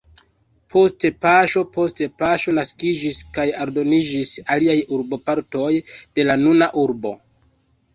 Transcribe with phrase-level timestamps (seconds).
[0.75, 7.19] Poste paŝo post paŝo naskiĝis kaj aldoniĝis aliaj urbopartoj de la nuna urbo.